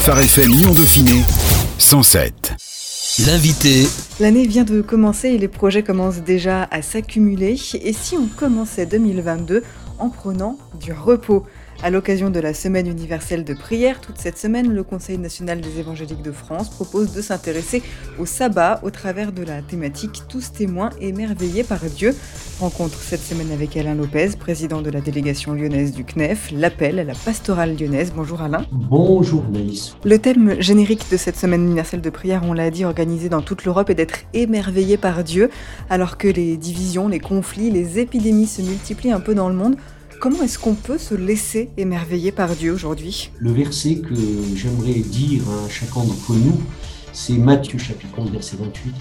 [0.00, 1.22] Phare FM Lyon Dauphiné
[1.76, 2.54] 107.
[3.26, 3.86] L'invité.
[4.18, 7.58] L'année vient de commencer et les projets commencent déjà à s'accumuler.
[7.74, 9.62] Et si on commençait 2022
[9.98, 11.44] en prenant du repos?
[11.82, 15.80] À l'occasion de la Semaine universelle de prière, toute cette semaine, le Conseil national des
[15.80, 17.82] évangéliques de France propose de s'intéresser
[18.18, 22.14] au sabbat au travers de la thématique Tous témoins émerveillés par Dieu.
[22.60, 27.04] Rencontre cette semaine avec Alain Lopez, président de la délégation lyonnaise du CNEF, l'appel à
[27.04, 28.12] la pastorale lyonnaise.
[28.14, 28.66] Bonjour Alain.
[28.70, 29.96] Bonjour Naïs.
[30.04, 33.64] Le thème générique de cette Semaine universelle de prière, on l'a dit, organisée dans toute
[33.64, 35.48] l'Europe, est d'être émerveillé par Dieu,
[35.88, 39.76] alors que les divisions, les conflits, les épidémies se multiplient un peu dans le monde.
[40.20, 43.30] Comment est-ce qu'on peut se laisser émerveiller par Dieu aujourd'hui?
[43.38, 44.14] Le verset que
[44.54, 46.60] j'aimerais dire à chacun d'entre nous,
[47.14, 48.92] c'est Matthieu chapitre 11 verset 28.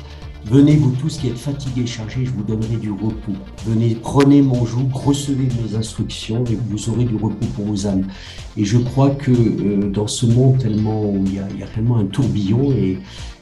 [0.46, 3.34] Venez vous tous qui êtes fatigués et chargés, je vous donnerai du repos.
[3.68, 8.08] Venez, prenez mon joug, recevez mes instructions et vous aurez du repos pour vos âmes.
[8.56, 11.66] Et je crois que euh, dans ce monde tellement il y a, il y a
[11.66, 12.98] réellement un tourbillon et,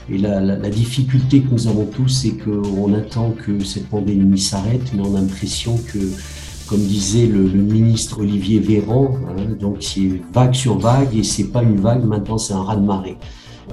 [0.10, 5.16] la, difficulté que nous avons tous, c'est qu'on attend que cette pandémie s'arrête, mais on
[5.16, 6.00] a l'impression que
[6.68, 11.46] comme disait le, le ministre Olivier Véran, hein, donc c'est vague sur vague et c'est
[11.46, 13.18] pas une vague, maintenant c'est un raz-de-marée.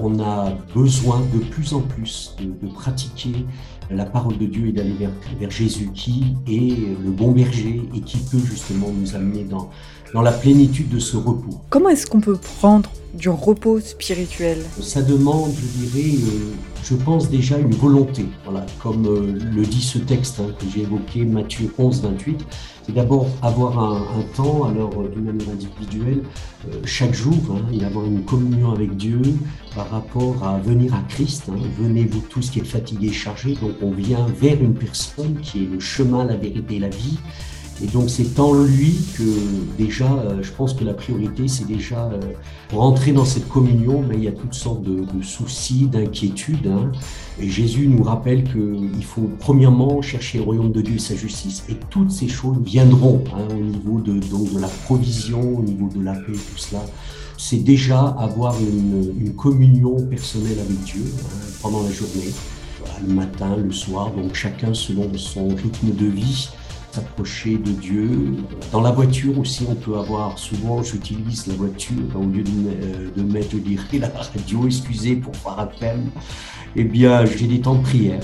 [0.01, 3.45] On a besoin de plus en plus de, de pratiquer
[3.89, 8.01] la parole de Dieu et d'aller vers, vers, Jésus qui est le bon berger et
[8.01, 9.69] qui peut justement nous amener dans,
[10.13, 11.61] dans la plénitude de ce repos.
[11.69, 14.57] Comment est-ce qu'on peut prendre du repos spirituel?
[14.81, 16.53] Ça demande, je dirais, euh,
[16.85, 18.27] je pense déjà une volonté.
[18.81, 22.45] Comme euh, le dit ce texte hein, que j'ai évoqué, Matthieu 11, 28.
[22.85, 26.21] C'est d'abord avoir un, temps, alors euh, d'une manière individuelle,
[26.67, 29.19] euh, chaque jour, hein, et avoir une communion avec Dieu
[29.73, 31.49] par rapport à venir à Christ.
[31.49, 33.57] Hein, Venez vous tous qui êtes fatigués chargés.
[33.59, 37.17] Donc on vient vers une personne qui est le chemin, la vérité la vie.
[37.83, 39.23] Et donc c'est en lui que
[39.77, 42.19] déjà, euh, je pense que la priorité, c'est déjà euh,
[42.71, 46.67] rentrer dans cette communion, mais il y a toutes sortes de, de soucis, d'inquiétudes.
[46.67, 46.91] Hein.
[47.39, 51.65] Et Jésus nous rappelle qu'il faut premièrement chercher le royaume de Dieu et sa justice.
[51.67, 55.89] Et toutes ces choses viendront hein, au niveau de, donc, de la provision, au niveau
[55.93, 56.85] de la paix, tout cela.
[57.37, 62.31] C'est déjà avoir une, une, communion personnelle avec Dieu hein, pendant la journée,
[62.79, 66.47] voilà, le matin, le soir, donc chacun selon son rythme de vie
[66.95, 68.09] s'approcher de Dieu.
[68.71, 73.09] Dans la voiture aussi, on peut avoir, souvent j'utilise la voiture, au lieu de, euh,
[73.15, 76.09] de mettre, dirais, la radio, excusez pour à peine,
[76.75, 78.23] eh bien j'ai des temps de prière.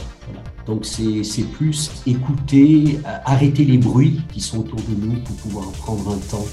[0.65, 6.11] Donc c'est plus écouter, arrêter les bruits qui sont autour de nous pour pouvoir prendre
[6.11, 6.45] un temps.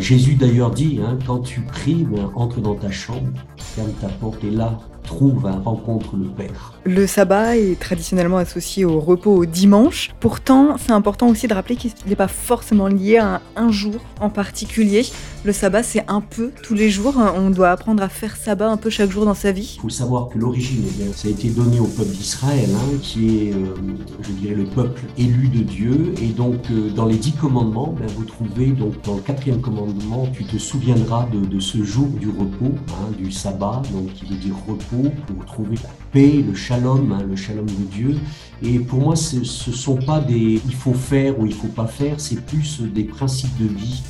[0.00, 3.28] Jésus d'ailleurs dit, hein, quand tu pries, ben, entre dans ta chambre,
[3.58, 6.74] ferme ta porte et là, trouve, rencontre le Père.
[6.84, 10.10] Le sabbat est traditionnellement associé au repos au dimanche.
[10.20, 14.30] Pourtant, c'est important aussi de rappeler qu'il n'est pas forcément lié à un jour en
[14.30, 15.06] particulier.
[15.44, 17.14] Le sabbat, c'est un peu tous les jours.
[17.36, 19.76] On doit apprendre à faire sabbat un peu chaque jour dans sa vie.
[19.78, 23.48] Il faut savoir que l'origine, eh ça a été donné au peuple d'Israël, hein, qui
[23.48, 23.74] est, euh,
[24.20, 26.14] je dirais, le peuple élu de Dieu.
[26.20, 30.28] Et donc, euh, dans les dix commandements, ben, vous trouvez, donc, dans le quatrième commandement,
[30.32, 34.36] tu te souviendras de, de ce jour du repos, hein, du sabbat, donc qui veut
[34.36, 38.16] dire repos pour trouver la paix, le shalom, hein, le shalom de Dieu.
[38.62, 41.86] Et pour moi, ce ne sont pas des il faut faire ou il faut pas
[41.86, 44.02] faire, c'est plus des principes de vie.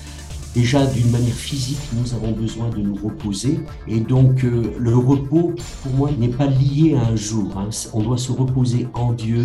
[0.54, 3.60] Déjà, d'une manière physique, nous avons besoin de nous reposer.
[3.87, 7.56] Et donc, euh, le repos, pour moi, n'est pas lié à un jour.
[7.59, 7.69] Hein.
[7.93, 9.44] On doit se reposer en Dieu.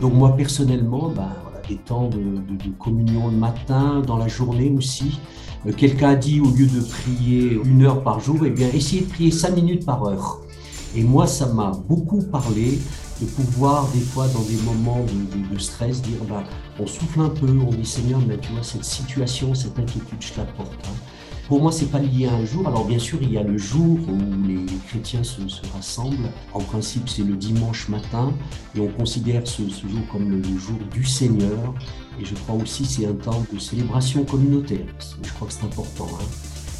[0.00, 1.34] Donc, moi, personnellement, voilà,
[1.68, 5.18] des temps de communion le matin, dans la journée aussi.
[5.66, 9.02] Euh, Quelqu'un a dit, au lieu de prier une heure par jour, eh bien, essayez
[9.02, 10.40] de prier cinq minutes par heure.
[10.96, 12.78] Et moi, ça m'a beaucoup parlé
[13.20, 15.04] de pouvoir, des fois, dans des moments
[15.52, 16.44] de, stress, dire bah,
[16.78, 20.38] on souffle un peu, on dit Seigneur, mais tu vois, cette situation, cette inquiétude, je
[20.38, 20.72] la porte.
[20.84, 20.96] Hein.
[21.48, 22.68] Pour moi, c'est pas lié à un jour.
[22.68, 26.30] Alors, bien sûr, il y a le jour où les chrétiens se, se rassemblent.
[26.52, 28.34] En principe, c'est le dimanche matin
[28.76, 31.74] et on considère ce, jour comme le, le, jour du Seigneur.
[32.20, 34.84] Et je crois aussi c'est un temps de célébration communautaire.
[35.22, 36.08] Je crois que c'est important.
[36.20, 36.24] Hein.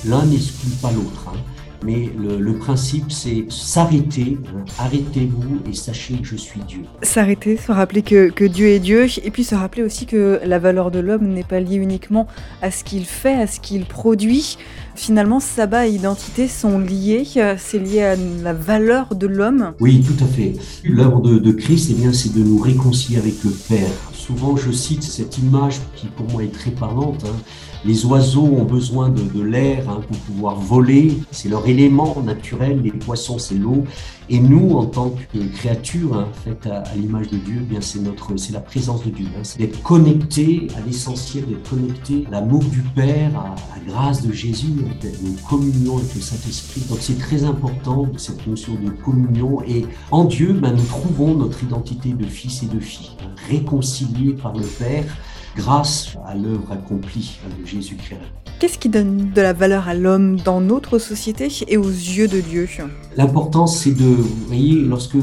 [0.05, 1.29] L'un n'exclut pas l'autre.
[1.29, 1.39] Hein.
[1.85, 6.81] Mais le, le principe, c'est s'arrêter, hein, arrêtez-vous et sachez que je suis Dieu.
[7.03, 10.59] S'arrêter, se rappeler que, que, Dieu est Dieu, et puis se rappeler aussi que la
[10.59, 12.27] valeur de l'homme n'est pas liée uniquement
[12.63, 14.59] à ce qu'il fait, à ce qu'il produit.
[14.97, 17.25] Finalement, sabbat et identité sont liés,
[17.59, 19.75] c'est lié à la valeur de l'homme.
[19.79, 20.55] Oui, tout à fait.
[20.83, 23.93] L'œuvre de, de, Christ, eh bien, c'est de nous réconcilier avec le Père
[24.29, 27.25] Souvent, je cite cette image qui pour moi est très parlante.
[27.25, 27.35] Hein.
[27.87, 32.83] Les oiseaux ont besoin de, l'air hein, pour pouvoir voler, c'est leur élément naturel.
[32.83, 33.85] Les poissons, c'est l'eau.
[34.31, 38.01] Et nous, en tant que créatures hein, faites à, l'image de Dieu, eh bien c'est
[38.01, 39.27] notre, c'est la présence de Dieu.
[39.43, 44.33] C'est d'être connecté à l'essentiel, d'être connecté à l'amour du Père, à, la grâce de
[44.33, 44.75] Jésus,
[45.23, 46.83] une communion avec le Saint-Esprit.
[46.91, 49.63] Donc c'est très important cette notion de communion.
[49.67, 53.17] Et en Dieu, ben, nous trouvons notre identité de fils et de filles,
[53.49, 55.05] réconciliés par le Père
[55.57, 58.19] grâce à l'œuvre accomplie de Jésus-Christ.
[58.59, 62.41] Qu'est-ce qui donne de la valeur à l'homme dans notre société et aux yeux de
[62.41, 62.69] Dieu?
[63.17, 65.17] L'important, c'est de, vous voyez, lorsque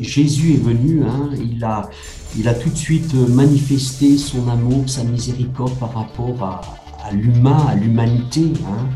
[0.00, 1.88] Jésus est venu, hein, il, a,
[2.36, 7.74] il a tout de suite manifesté son amour, sa miséricorde par rapport à, l'humain, à
[7.74, 8.52] l'humanité.
[8.66, 8.88] Hein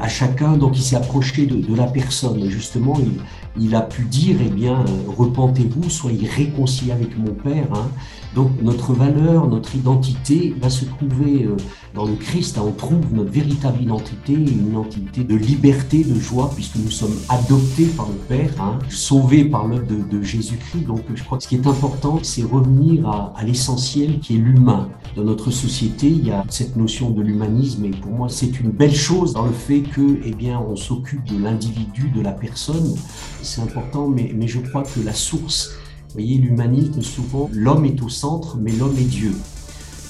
[0.00, 2.38] à chacun, donc il s'est approché de, la personne.
[2.38, 3.20] Et justement, il,
[3.60, 7.66] il, a pu dire, eh bien, repentez-vous, soyez réconciliés avec mon Père.
[7.74, 7.88] Hein.
[8.34, 11.56] Donc notre valeur, notre identité va se trouver euh,
[11.94, 12.58] dans le Christ.
[12.58, 17.86] On trouve notre véritable identité, une identité de liberté, de joie, puisque nous sommes adoptés
[17.86, 20.84] par le Père, hein, sauvés par l'œuvre de, Jésus-Christ.
[20.86, 24.38] Donc je crois que ce qui est important, c'est revenir à, à l'essentiel qui est
[24.38, 24.88] l'humain.
[25.16, 28.70] Dans notre société, il y a cette notion de l'humanisme et pour moi, c'est une
[28.70, 32.94] belle chose dans le fait que, eh bien, on s'occupe de l'individu, de la personne.
[33.42, 35.70] C'est important, mais, mais je crois que la source,
[36.08, 39.32] vous voyez, l'humanisme, souvent, l'homme est au centre, mais l'homme est Dieu.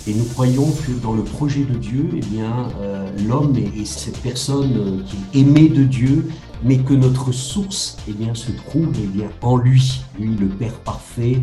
[0.07, 4.19] Et nous croyons que dans le projet de Dieu, eh bien, euh, l'homme est, cette
[4.19, 6.29] personne euh, qui est aimée de Dieu,
[6.63, 10.75] mais que notre source eh bien, se trouve eh bien, en lui, lui le Père
[10.75, 11.43] parfait,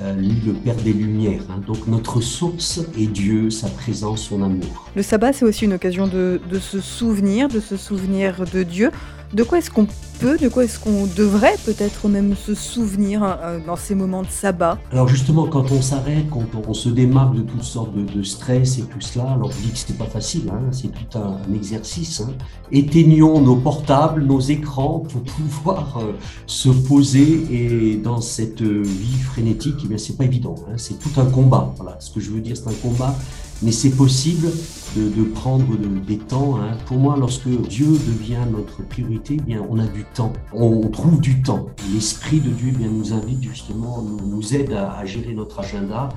[0.00, 1.42] euh, lui le Père des Lumières.
[1.50, 1.60] Hein.
[1.66, 4.86] Donc notre source est Dieu, sa présence, son amour.
[4.94, 8.92] Le sabbat, c'est aussi une occasion de, de se souvenir, de se souvenir de Dieu.
[9.34, 9.86] De quoi est-ce qu'on
[10.20, 14.28] peut, de quoi est-ce qu'on devrait peut-être même se souvenir euh, dans ces moments de
[14.30, 18.78] sabbat Alors justement, quand on s'arrête, quand on, se démarque de toutes sortes de, stress
[18.78, 22.22] et tout cela, alors je dis que c'est pas facile, hein, c'est tout un, exercice.
[22.22, 22.32] Hein.
[22.72, 26.12] Éteignons nos portables, nos écrans pour pouvoir euh,
[26.46, 31.20] se poser et dans cette vie frénétique, eh bien c'est pas évident, hein, c'est tout
[31.20, 31.74] un combat.
[31.76, 33.14] Voilà, ce que je veux dire, c'est un combat
[33.62, 34.48] mais c'est possible
[34.96, 35.66] de, prendre
[36.06, 36.56] des temps.
[36.56, 36.76] Hein.
[36.86, 40.32] Pour moi, lorsque Dieu devient notre priorité, eh bien, on a du temps.
[40.52, 41.66] On, trouve du temps.
[41.92, 46.08] L'Esprit de Dieu eh bien, nous invite justement, nous, aide à, gérer notre agenda.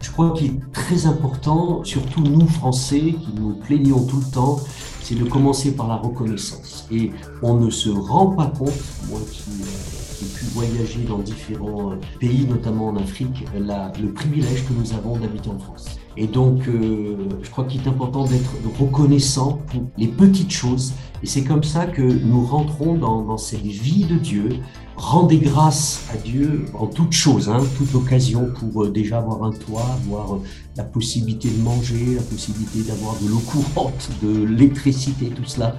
[0.00, 4.60] Je crois qu'il est très important, surtout nous Français, qui nous plaignons tout le temps,
[5.02, 6.86] c'est de commencer par la reconnaissance.
[6.90, 7.10] Et
[7.42, 8.72] on ne se rend pas compte,
[9.10, 9.42] moi qui...
[9.50, 14.92] Euh, j'ai pu voyager dans différents euh, pays, notamment en Afrique, le privilège que nous
[14.92, 15.99] avons d'habiter en France.
[16.16, 20.92] Et donc, euh, je crois qu'il est important d'être reconnaissant pour les petites choses.
[21.22, 24.48] Et c'est comme ça que nous rentrons dans, dans cette vie de Dieu,
[25.00, 29.50] rendez grâce à Dieu en toutes choses, hein, toute occasion pour euh, déjà avoir un
[29.50, 30.42] toit, avoir euh,
[30.76, 35.74] la possibilité de manger, la possibilité d'avoir de l'eau courante, de l'électricité, tout cela.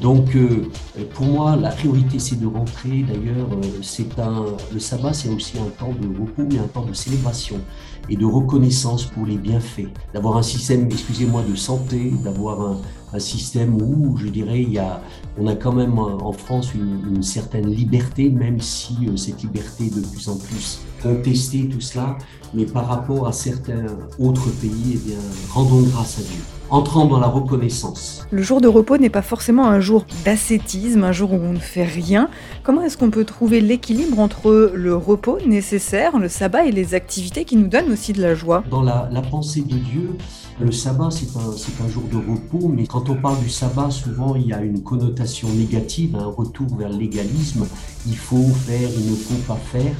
[0.00, 0.68] Donc, euh,
[1.14, 3.02] pour moi, la priorité, c'est de rentrer.
[3.02, 3.48] D'ailleurs,
[3.82, 7.56] c'est un, le sabbat, c'est aussi un temps de repos, mais un temps de célébration
[8.10, 9.88] et de reconnaissance pour les bienfaits.
[10.12, 12.76] D'avoir un système, excusez-moi, de santé, d'avoir un,
[13.12, 15.00] un système où, je dirais, il y a,
[15.38, 20.00] on a quand même en France une, certaine liberté, même si euh, cette liberté de
[20.00, 22.18] plus en plus contestée, tout cela,
[22.52, 23.86] mais par rapport à certains
[24.18, 25.18] autres pays, eh bien,
[25.50, 28.26] rendons grâce à Dieu entrant dans la reconnaissance.
[28.30, 31.58] Le jour de repos n'est pas forcément un jour d'ascétisme, un jour où on ne
[31.58, 32.28] fait rien.
[32.62, 37.44] Comment est-ce qu'on peut trouver l'équilibre entre le repos nécessaire, le sabbat et les activités
[37.44, 38.64] qui nous donnent aussi de la joie?
[38.70, 40.16] Dans la, pensée de Dieu,
[40.58, 44.34] le sabbat, c'est un, un, jour de repos, mais quand on parle du sabbat, souvent
[44.36, 47.66] il y a une connotation négative, un retour vers l'égalisme.
[48.06, 49.94] Il faut faire, il ne faut pas faire.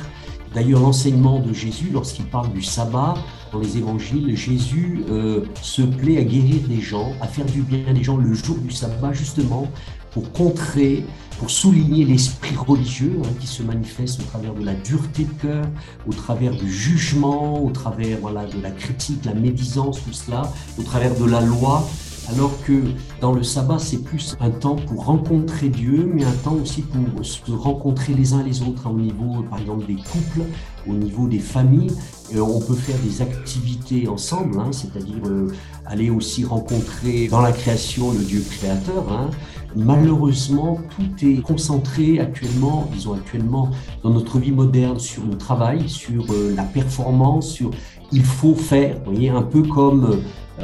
[0.55, 3.15] D'ailleurs, l'enseignement de Jésus, lorsqu'il parle du sabbat,
[3.53, 7.93] dans les évangiles, Jésus euh, se plaît à guérir les gens, à faire du bien
[7.93, 9.69] des gens le jour du sabbat, justement
[10.17, 11.05] pour contrer,
[11.39, 15.67] pour souligner l'esprit religieux hein, qui se manifeste au travers de la dureté de cœur,
[16.09, 20.83] au travers du jugement, au travers voilà, de la critique, la médisance, tout cela, au
[20.85, 21.87] travers de la loi
[22.29, 22.83] alors que
[23.21, 27.25] dans le sabbat, c'est plus un temps pour rencontrer Dieu, mais un temps aussi pour
[27.25, 30.43] se rencontrer les uns les autres, hein, au niveau, par exemple, des couples,
[30.89, 31.93] au niveau des familles.
[32.35, 35.53] on peut faire des activités ensemble, hein, c'est-à-dire euh,
[35.85, 39.31] aller aussi rencontrer dans la création le Dieu créateur.
[39.77, 43.71] Malheureusement, tout est concentré actuellement, disons actuellement,
[44.03, 47.71] dans notre vie moderne sur le travail, sur euh, la performance, sur
[48.11, 50.23] il faut faire, vous voyez, un peu comme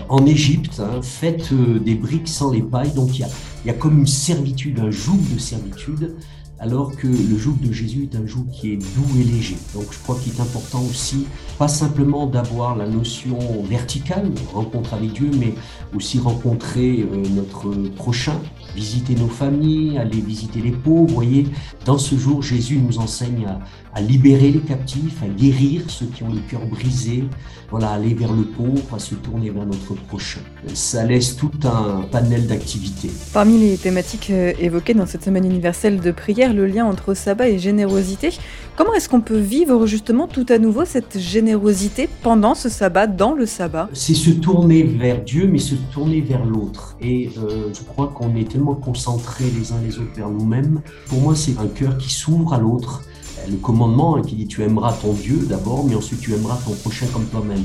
[0.08, 2.94] en Égypte, hein, faites des briques sans les pailles.
[2.94, 3.28] Donc il y a,
[3.66, 6.14] y a comme une servitude, un joug de servitude
[6.62, 9.56] alors que le joug de Jésus est un joug qui est doux et léger.
[9.74, 11.26] Donc je crois qu'il est important aussi,
[11.58, 15.54] pas simplement d'avoir la notion verticale, rencontre avec Dieu, mais
[15.92, 18.40] aussi rencontrer euh, notre prochain,
[18.74, 21.08] visiter nos familles, aller visiter les pauvres.
[21.08, 21.46] Vous voyez,
[21.84, 23.46] dans ce jour, Jésus nous enseigne
[23.94, 27.24] à, libérer les captifs, à guérir ceux qui ont le cœur brisé,
[27.70, 30.40] voilà, aller vers le pauvre, à se tourner vers notre prochain.
[30.74, 33.10] Ça laisse tout un panel d'activités.
[33.32, 37.48] Parmi les thématiques euh, évoquées dans cette semaine universelle de prière, le lien entre sabbat
[37.48, 38.30] et générosité.
[38.76, 43.34] Comment est-ce qu'on peut vivre justement tout à nouveau cette générosité pendant ce sabbat, dans
[43.34, 43.88] le sabbat?
[43.92, 46.96] C'est se tourner vers Dieu, mais se tourner vers l'autre.
[47.00, 50.80] Et euh, je crois qu'on est tellement concentrés les uns les autres vers nous-mêmes.
[51.08, 53.02] Pour moi, c'est un cœur qui s'ouvre à l'autre
[53.48, 57.06] le commandement qui dit tu aimeras ton Dieu d'abord, mais ensuite tu aimeras ton prochain
[57.12, 57.64] comme toi-même.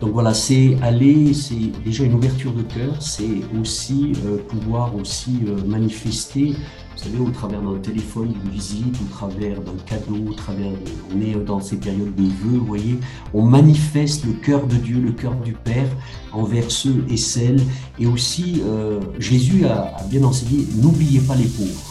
[0.00, 5.40] Donc voilà, c'est aller, c'est déjà une ouverture de cœur, c'est aussi euh, pouvoir aussi
[5.46, 6.54] euh, manifester,
[6.96, 10.72] vous savez, au travers d'un téléphone, d'une visite, au travers d'un cadeau, au travers,
[11.14, 12.98] on est dans ces périodes de vœux, vous voyez,
[13.34, 15.88] on manifeste le cœur de Dieu, le cœur du Père
[16.32, 17.60] envers ceux et celles.
[17.98, 21.89] Et aussi, euh, Jésus a bien enseigné, n'oubliez pas les pauvres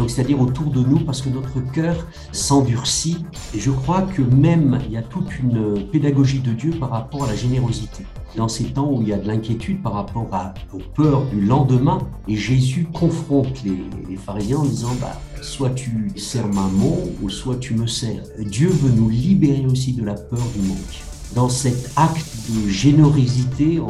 [0.00, 3.26] donc c'est-à-dire autour de nous, parce que notre cœur s'endurcit.
[3.54, 7.24] Et je crois que même il y a toute une pédagogie de Dieu par rapport
[7.24, 8.06] à la générosité.
[8.34, 10.26] Dans ces temps où il y a de l'inquiétude par rapport
[10.72, 16.46] aux peurs du lendemain, et Jésus confronte les, pharisiens en disant bah, soit tu sers
[16.46, 18.22] ma main ou soit tu me sers.
[18.38, 21.02] Dieu veut nous libérer aussi de la peur du manque.
[21.34, 23.80] Dans cet acte de générosité,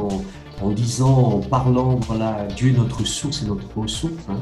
[0.61, 4.41] en, disant, en parlant, voilà, Dieu est notre source et notre ressource, hein,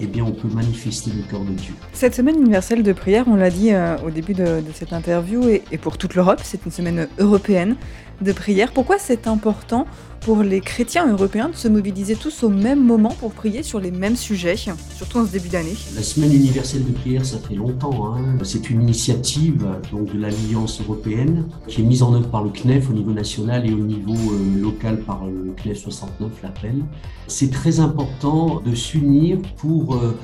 [0.00, 1.74] eh bien, on peut manifester le cœur de Dieu.
[1.92, 5.78] Cette semaine universelle de prière, on l'a dit euh, au début de, cette interview, et
[5.78, 7.76] pour toute l'Europe, c'est une semaine européenne
[8.20, 8.72] de prière.
[8.72, 9.86] Pourquoi c'est important
[10.26, 13.92] pour les chrétiens européens de se mobiliser tous au même moment pour prier sur les
[13.92, 18.12] mêmes sujets, surtout en ce début d'année La semaine universelle de prière, ça fait longtemps.
[18.12, 18.36] Hein.
[18.42, 22.90] C'est une initiative donc, de l'Alliance européenne qui est mise en œuvre par le CNEF
[22.90, 26.82] au niveau national et au niveau euh, local par le CNEF 69, l'appel.
[27.28, 30.18] C'est très important de s'unir pour euh,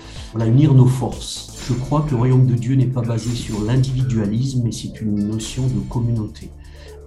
[0.44, 1.52] unir nos forces.
[1.68, 5.28] Je crois que le royaume de Dieu n'est pas basé sur l'individualisme, mais c'est une
[5.28, 6.50] notion de communauté.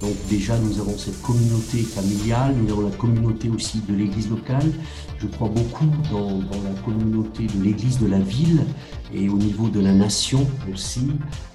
[0.01, 4.69] Donc déjà, nous avons cette communauté familiale, nous avons la communauté aussi de l'église locale.
[5.19, 8.65] Je crois beaucoup dans, la communauté de l'église de la ville
[9.13, 11.07] et au niveau de la nation aussi,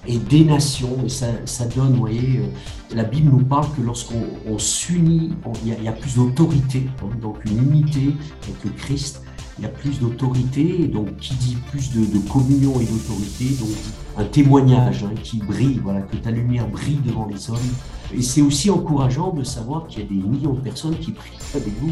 [0.07, 1.07] et des nations.
[1.07, 5.31] Ça, donne, vous voyez, euh, la Bible nous parle que lorsqu'on s'unit,
[5.63, 9.21] il y, a plus d'autorité, hein, donc une unité avec le Christ
[9.59, 13.69] il y a plus d'autorité, donc qui dit plus de, de communion et d'autorité, donc
[14.17, 17.59] un témoignage hein, qui brille, voilà, que ta lumière brille devant les hommes.
[18.15, 21.37] Et c'est aussi encourageant de savoir qu'il y a des millions de personnes qui prient
[21.55, 21.91] avec vous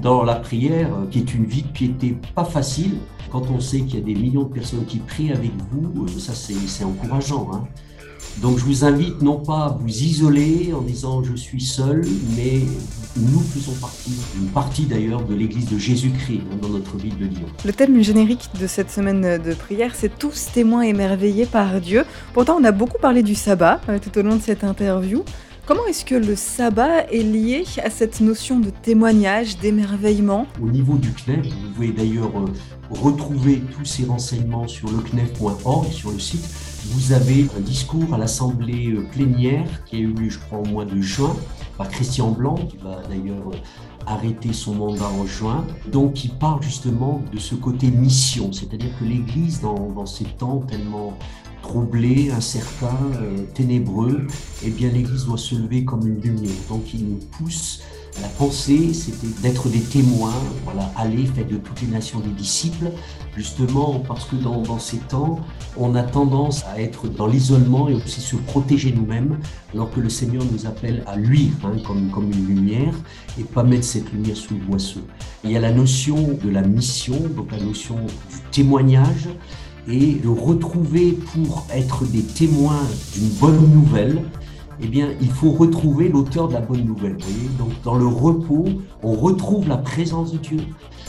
[0.00, 2.98] dans la prière, qui est une vie de piété pas facile.
[3.30, 6.32] Quand on sait qu'il y a des millions de personnes qui prient avec vous, ça
[6.34, 7.50] c'est encourageant.
[7.52, 7.64] Hein.
[8.42, 12.62] Donc je vous invite non pas à vous isoler en disant je suis seul, mais
[13.16, 17.26] nous faisons partie, une partie d'ailleurs de l'Église de Jésus-Christ hein, dans notre ville de
[17.26, 17.46] Lyon.
[17.64, 22.04] Le thème générique de cette semaine de prière, c'est tous témoins émerveillés par Dieu.
[22.32, 25.24] Pourtant, on a beaucoup parlé du sabbat euh, tout au long de cette interview.
[25.68, 30.46] Comment est-ce que le sabbat est lié à cette notion de témoignage, d'émerveillement?
[30.62, 32.46] Au niveau du CNEF, vous pouvez d'ailleurs euh,
[32.88, 36.48] retrouver tous ces renseignements sur lecnef.org, sur le site.
[36.86, 40.64] Vous avez un discours à l'assemblée euh, plénière qui a eu lieu, je crois, au
[40.64, 41.36] mois de juin
[41.76, 45.66] par Christian Blanc, qui va d'ailleurs euh, arrêter son mandat en juin.
[45.92, 51.12] Donc, qui parle justement de ce côté mission, c'est-à-dire que l'Église, dans ces temps tellement
[51.68, 54.26] troublé, incertain, euh, ténébreux,
[54.64, 56.56] eh bien l'Église doit se lever comme une lumière.
[56.68, 57.82] Donc il nous pousse.
[58.20, 60.34] La pensée, c'était d'être des témoins,
[60.64, 62.90] voilà, aller, faire de toutes les nations des disciples,
[63.36, 65.38] justement parce que dans, ces temps,
[65.76, 69.38] on a tendance à être dans l'isolement et aussi se protéger nous-mêmes,
[69.72, 72.94] alors que le Seigneur nous appelle à lui hein, comme, comme une lumière
[73.38, 75.02] et pas mettre cette lumière sous le boisseau.
[75.44, 79.28] Il y a la notion de la mission, donc la notion du témoignage,
[79.90, 84.22] et de retrouver pour être des témoins d'une bonne nouvelle,
[84.80, 87.16] eh bien, il faut retrouver l'auteur de la bonne nouvelle.
[87.58, 88.66] Donc, dans le repos,
[89.02, 90.60] on retrouve la présence de Dieu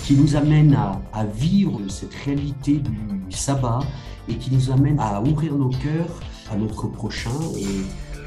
[0.03, 0.75] qui nous amène
[1.13, 3.81] à, vivre cette réalité du sabbat
[4.27, 6.19] et qui nous amène à ouvrir nos cœurs
[6.51, 7.65] à notre prochain et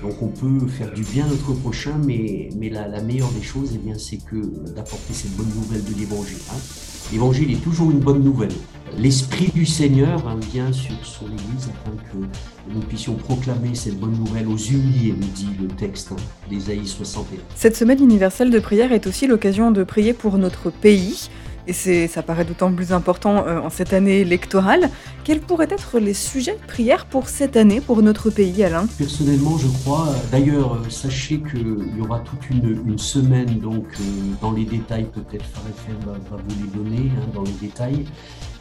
[0.02, 3.42] Donc on peut faire du bien à notre prochain, mais, mais la, la meilleure des
[3.42, 4.36] choses, eh bien, c'est que
[4.74, 6.38] d'apporter cette bonne nouvelle de l'Évangile.
[6.50, 6.91] Hein.
[7.12, 8.54] L'évangile est toujours une bonne nouvelle.
[8.98, 14.48] L'Esprit du Seigneur vient sur son Église afin que nous puissions proclamer cette bonne nouvelle
[14.48, 16.16] aux humiliés, nous dit le texte hein,
[16.48, 17.38] d'Ésaïe 61.
[17.54, 21.28] Cette semaine universelle de prière est aussi l'occasion de prier pour notre pays.
[21.66, 24.90] Et ça paraît d'autant plus important euh, en cette année électorale.
[25.24, 28.86] Quels pourraient être les sujets de prière pour cette année, pour notre pays, Alain?
[28.98, 30.08] Personnellement, je crois.
[30.32, 34.04] D'ailleurs, euh, sachez qu'il y aura toute une, semaine, donc euh,
[34.40, 38.04] dans les détails, peut-être FM va, va, vous les donner, hein, dans les détails.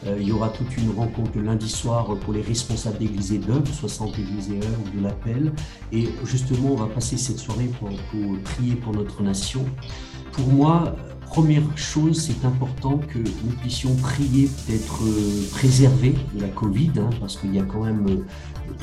[0.06, 3.38] Euh, il y aura toute une rencontre le lundi soir pour les responsables d'église et
[3.38, 5.52] d'œuvre, 60 églises et œuvres de l'appel.
[5.92, 7.90] Et justement, on va passer cette soirée pour
[8.44, 9.64] prier pour notre nation.
[10.30, 10.94] Pour moi,
[11.32, 15.02] première chose, c'est important que nous puissions prier d'être
[15.52, 18.26] préservés de la Covid, hein, parce qu'il y a quand même euh,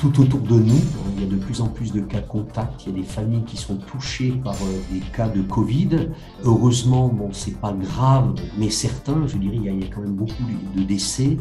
[0.00, 2.82] tout autour de nous, hein, il y a de plus en plus de cas contacts,
[2.84, 6.08] il y a des familles qui sont touchées par euh, des cas de Covid.
[6.42, 10.42] Heureusement, bon, c'est pas grave, mais certains, je dirais, il y, a, quand même beaucoup
[10.74, 11.36] de décès.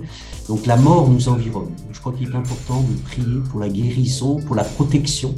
[0.48, 1.72] Donc la mort nous environne.
[1.92, 5.34] Je crois qu'il est important de prier pour la guérison, pour la protection,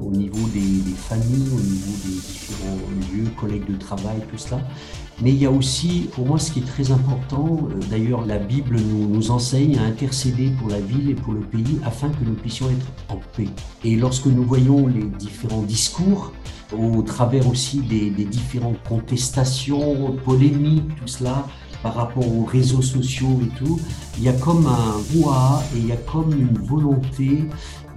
[0.00, 2.78] au niveau des, des familles, au niveau des différents
[3.12, 4.60] lieux, collègues de travail, tout cela.
[5.22, 8.38] Mais il y a aussi, pour moi, ce qui est très important, euh, d'ailleurs la
[8.38, 12.34] Bible nous, enseigne à intercéder pour la ville et pour le pays afin que nous
[12.34, 13.48] puissions être en paix.
[13.84, 16.32] Et lorsque nous voyons les différents discours,
[16.76, 21.46] au travers aussi des, des différentes contestations, polémiques, tout cela,
[21.84, 23.78] par rapport aux réseaux sociaux et tout,
[24.16, 27.44] il y a comme un roi et il y a comme une volonté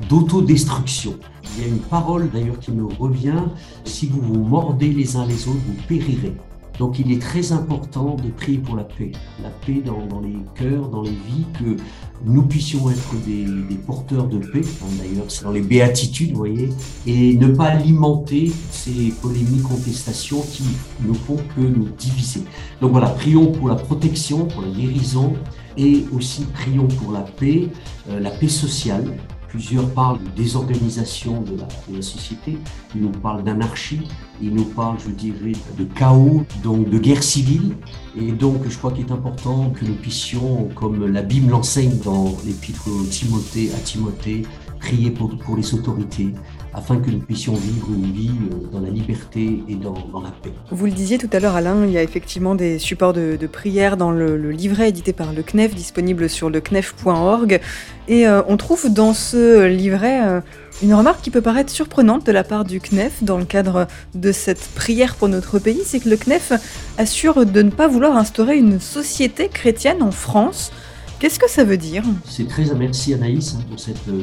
[0.09, 1.15] d'autodestruction.
[1.55, 3.43] Il y a une parole d'ailleurs qui me revient,
[3.85, 6.35] si vous vous mordez les uns les autres, vous périrez.
[6.79, 10.89] Donc il est très important de prier pour la paix, la paix dans, les cœurs,
[10.89, 11.75] dans les vies, que
[12.23, 16.37] nous puissions être des, des porteurs de paix, hein, d'ailleurs c'est dans les béatitudes, vous
[16.37, 16.69] voyez,
[17.05, 20.63] et ne pas alimenter ces polémiques, contestations qui
[21.05, 22.43] ne font que nous diviser.
[22.81, 25.33] Donc voilà, prions pour la protection, pour la guérison,
[25.77, 27.69] et aussi prions pour la paix,
[28.09, 29.17] euh, la paix sociale,
[29.49, 31.57] Plusieurs parlent de désorganisation de
[31.93, 32.57] la, société,
[32.95, 34.01] ils nous parlent d'anarchie,
[34.41, 37.75] ils nous parlent, je dirais, de chaos, donc de guerre civile.
[38.19, 42.35] Et donc, je crois qu'il est important que nous puissions, comme la Bible l'enseigne dans
[42.45, 44.43] l'épître Timothée, à Timothée,
[44.79, 46.33] prier pour les autorités,
[46.77, 48.31] afin que nous puissions vivre une vie
[48.71, 50.53] dans la liberté et dans, dans la paix.
[50.69, 53.47] Vous le disiez tout à l'heure, Alain, il y a effectivement des supports de, de
[53.47, 57.59] prière dans le, le, livret édité par le CNEF, disponible sur le knef.org.
[58.07, 60.41] Et euh, on trouve dans ce livret euh,
[60.83, 64.31] une remarque qui peut paraître surprenante de la part du CNEF dans le cadre de
[64.31, 66.53] cette prière pour notre pays, c'est que le CNEF
[66.99, 70.71] assure de ne pas vouloir instaurer une société chrétienne en France.
[71.19, 72.03] Qu'est-ce que ça veut dire?
[72.25, 74.07] C'est très merci Anaïs hein, pour cette...
[74.09, 74.21] Euh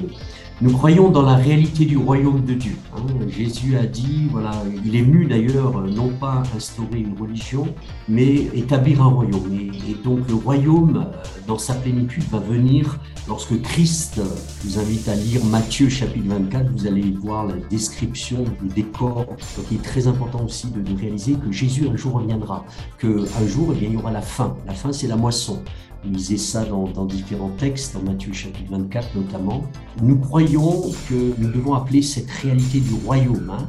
[0.61, 2.77] nous croyons dans la réalité du royaume de Dieu.
[2.97, 3.03] Hein.
[3.29, 4.53] Jésus a dit, voilà,
[4.85, 7.67] il est venu d'ailleurs non pas instaurer une religion,
[8.09, 9.53] mais établir un royaume.
[9.53, 11.07] Et, donc le royaume,
[11.49, 14.21] dans sa plénitude, va venir lorsque Christ,
[14.63, 19.27] je vous invite à lire Matthieu chapitre 24, vous allez voir la description du décor.
[19.27, 22.65] Donc il est très important aussi de, de réaliser que Jésus un jour reviendra,
[22.99, 24.57] qu'un jour, eh bien, il y aura la fin.
[24.67, 25.63] La fin, c'est la moisson
[26.11, 29.65] lisez ça dans, différents textes, dans Matthieu chapitre 24 notamment.
[30.03, 33.51] Nous croyons que nous devons appeler cette réalité du royaume.
[33.51, 33.69] Hein.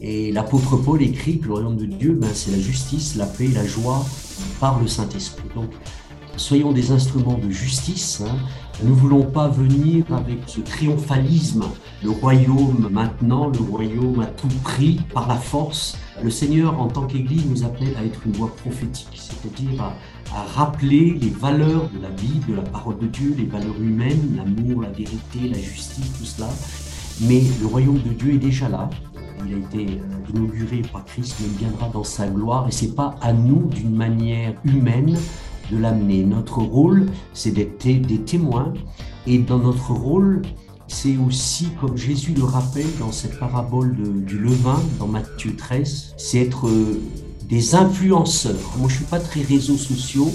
[0.00, 3.48] Et l'apôtre Paul écrit que le royaume de Dieu, ben, c'est la justice, la paix,
[3.48, 4.04] la joie
[4.60, 5.48] par le Saint-Esprit.
[5.54, 5.70] Donc,
[6.36, 8.22] soyons des instruments de justice.
[8.26, 8.36] Hein.
[8.82, 11.64] Nous ne voulons pas venir avec ce triomphalisme,
[12.02, 15.96] le royaume maintenant, le royaume à tout prix, par la force.
[16.22, 19.94] Le Seigneur, en tant qu'Église, nous appelle à être une voix prophétique, c'est-à-dire à,
[20.34, 24.36] à, rappeler les valeurs de la vie, de la parole de Dieu, les valeurs humaines,
[24.36, 26.48] l'amour, la vérité, la justice, tout cela.
[27.22, 28.90] Mais le royaume de Dieu est déjà là.
[29.46, 30.00] Il a été
[30.34, 32.66] inauguré par Christ, mais il viendra dans sa gloire.
[32.68, 35.16] Et c'est pas à nous, d'une manière humaine,
[35.70, 36.24] de l'amener.
[36.24, 38.72] Notre rôle, c'est d'être des témoins.
[39.26, 40.42] Et dans notre rôle,
[40.88, 46.40] c'est aussi, comme Jésus le rappelle dans cette parabole du levain, dans Matthieu 13, c'est
[46.40, 46.68] être
[47.54, 48.68] des influenceurs.
[48.78, 50.28] Moi, je suis pas très réseaux sociaux,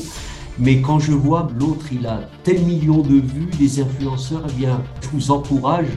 [0.58, 4.82] mais quand je vois l'autre, il a tel million de vues, des influenceurs, eh bien,
[5.02, 5.90] je vous encourage,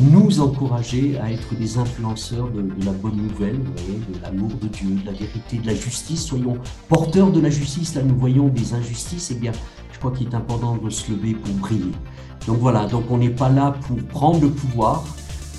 [0.00, 5.04] nous encourager à être des influenceurs de, la bonne nouvelle, de l'amour de Dieu, de
[5.04, 6.24] la vérité, de la justice.
[6.24, 6.56] Soyons
[6.88, 7.94] porteurs de la justice.
[7.94, 9.30] Là, nous voyons des injustices.
[9.30, 9.52] Eh bien,
[9.92, 11.92] je crois qu'il est important de se lever pour briller.
[12.46, 15.04] Donc voilà, donc on n'est pas là pour prendre le pouvoir,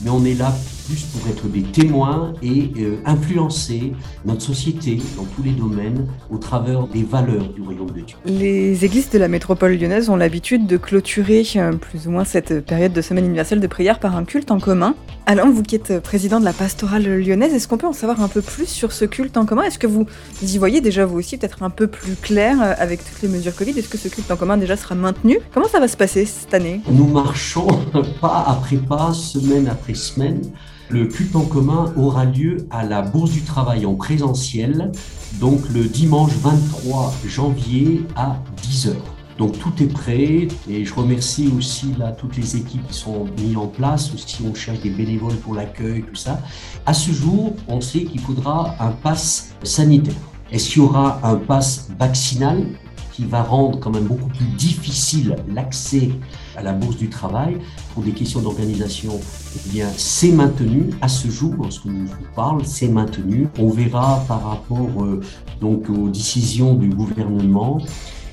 [0.02, 0.52] mais on est là
[0.86, 3.93] plus pour être des témoins et euh, influencer
[4.26, 8.17] notre société dans tous les domaines au travers des valeurs du royaume de Dieu.
[8.26, 12.65] Les églises de la métropole lyonnaise ont l'habitude de clôturer euh, plus ou moins cette
[12.65, 14.96] période de semaine universelle de prière par un culte en commun.
[15.25, 18.27] Alain, vous qui êtes président de la pastorale lyonnaise, est-ce qu'on peut en savoir un
[18.27, 19.63] peu plus sur ce culte en commun?
[19.63, 20.05] Est-ce que vous
[20.41, 23.55] y voyez déjà vous aussi peut-être un peu plus clair euh, avec toutes les mesures
[23.55, 23.71] Covid?
[23.79, 25.39] Est-ce que ce culte en commun déjà sera maintenu?
[25.53, 26.81] Comment ça va se passer cette année?
[26.91, 27.67] Nous marchons
[28.21, 30.41] pas après pas, semaine après semaine.
[30.89, 34.91] Le culte en commun aura lieu à la Bourse du Travail en présentiel,
[35.39, 38.91] donc le dimanche 23 janvier à 10h.
[39.38, 43.58] Donc tout est prêt et je remercie aussi là toutes les équipes qui sont mises
[43.58, 44.13] en place.
[44.13, 46.39] Aussi on cherche des bénévoles pour l'accueil, tout ça.
[46.86, 50.13] À ce jour, on sait qu'il faudra un pass sanitaire.
[50.52, 52.63] Est-ce qu'il y aura un pass vaccinal
[53.12, 56.12] qui va rendre quand même beaucoup plus difficile l'accès
[56.56, 57.58] à la bourse du travail?
[57.93, 59.19] Pour des questions d'organisation,
[59.56, 63.48] eh bien, c'est maintenu à ce jour, lorsque je vous parle, c'est maintenu.
[63.58, 65.22] On verra par rapport euh,
[65.60, 67.80] donc aux décisions du gouvernement.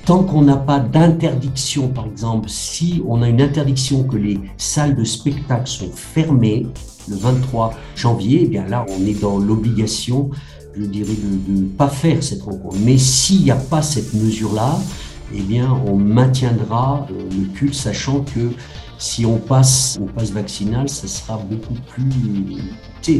[0.05, 4.95] Tant qu'on n'a pas d'interdiction, par exemple, si on a une interdiction que les salles
[4.95, 6.65] de spectacle sont fermées
[7.07, 10.31] le 23 janvier, eh bien là, on est dans l'obligation
[10.75, 12.77] je dirais, de ne pas faire cette rencontre.
[12.79, 14.79] Mais s'il n'y a pas cette mesure-là,
[15.33, 18.51] eh bien, on maintiendra euh, le culte, sachant que
[18.97, 22.03] si on passe au passe vaccinal, ça sera beaucoup plus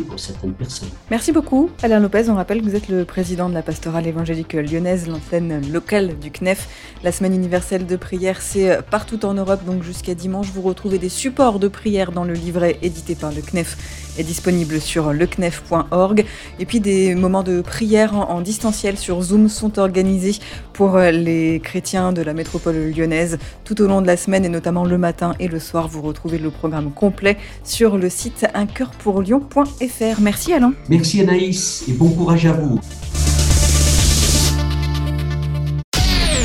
[0.07, 0.89] pour certaines personnes.
[1.09, 2.29] Merci beaucoup, Alain Lopez.
[2.29, 6.29] On rappelle que vous êtes le président de la pastorale évangélique lyonnaise, l'antenne locale du
[6.29, 6.67] CNEF.
[7.03, 11.09] La semaine universelle de prière, c'est partout en Europe, donc jusqu'à dimanche, vous retrouvez des
[11.09, 13.77] supports de prière dans le livret édité par le CNEF
[14.17, 16.25] est disponible sur lecnef.org.
[16.59, 20.35] Et puis des moments de prière en, distanciel sur Zoom sont organisés
[20.73, 24.83] pour les chrétiens de la métropole lyonnaise tout au long de la semaine et notamment
[24.83, 25.87] le matin et le soir.
[25.87, 29.70] Vous retrouvez le programme complet sur le site uncoeurpourlyon.fr.
[30.19, 30.73] Merci Alain.
[30.89, 32.79] Merci Anaïs et bon courage à vous.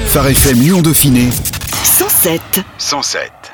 [0.07, 1.29] Phare FM Lyon Dauphiné
[1.85, 2.41] 107
[2.79, 3.46] 107